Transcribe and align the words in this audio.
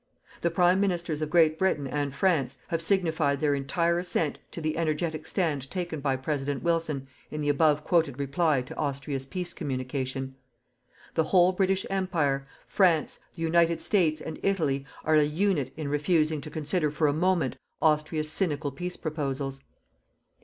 The 0.41 0.49
prime 0.49 0.79
ministers 0.79 1.21
of 1.21 1.29
Great 1.29 1.59
Britain 1.59 1.85
and 1.85 2.11
France 2.11 2.57
have 2.69 2.81
signified 2.81 3.39
their 3.39 3.53
entire 3.53 3.99
assent 3.99 4.39
to 4.49 4.59
the 4.59 4.75
energetic 4.75 5.27
stand 5.27 5.69
taken 5.69 5.99
by 5.99 6.15
President 6.15 6.63
Wilson 6.63 7.07
in 7.29 7.41
the 7.41 7.49
above 7.49 7.83
quoted 7.83 8.17
reply 8.17 8.63
to 8.63 8.75
Austria's 8.77 9.27
peace 9.27 9.53
communication. 9.53 10.33
The 11.13 11.25
whole 11.25 11.51
British 11.51 11.85
Empire, 11.91 12.47
France, 12.65 13.19
the 13.35 13.43
United 13.43 13.79
States 13.79 14.21
and 14.21 14.39
Italy 14.41 14.87
are 15.05 15.13
a 15.13 15.23
unit 15.23 15.71
in 15.77 15.87
refusing 15.87 16.41
to 16.41 16.49
consider 16.49 16.89
for 16.89 17.05
a 17.05 17.13
moment 17.13 17.57
Austria's 17.79 18.31
cynical 18.31 18.71
peace 18.71 18.97
proposals. 18.97 19.59